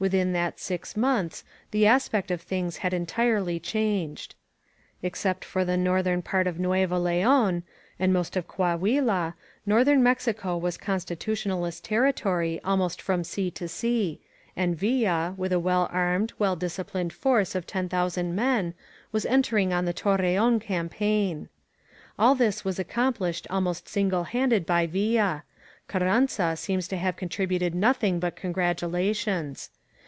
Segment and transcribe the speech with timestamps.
[0.00, 4.34] Within that six months the aspect of things had entirely changed.
[5.02, 7.64] Except for the northern part of Noera Leon,
[7.98, 9.34] and most of Coahnila,
[9.66, 14.22] northern Mexico was Constitutionalist territory ahnost from sea to sea,
[14.56, 18.72] and Villa, with a well armed, well disciplined force of 10,000 men,
[19.12, 21.50] was entering on the Torreon campaign.
[22.18, 25.42] All this was accomplished ahnost single handed by ^yilla;
[25.88, 29.68] Carranza seems to have contributed nothing but congratulations.